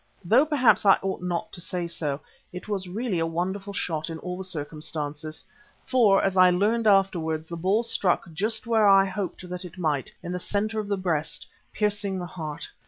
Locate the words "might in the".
9.77-10.39